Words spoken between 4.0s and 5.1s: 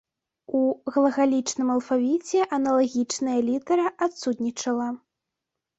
адсутнічала.